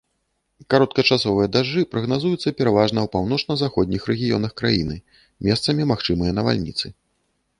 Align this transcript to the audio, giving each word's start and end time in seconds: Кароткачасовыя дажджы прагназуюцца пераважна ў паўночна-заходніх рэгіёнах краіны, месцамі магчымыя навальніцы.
Кароткачасовыя 0.73 1.47
дажджы 1.55 1.83
прагназуюцца 1.91 2.53
пераважна 2.61 2.99
ў 3.03 3.07
паўночна-заходніх 3.15 4.09
рэгіёнах 4.11 4.51
краіны, 4.61 4.97
месцамі 5.49 5.89
магчымыя 5.95 6.31
навальніцы. 6.39 6.87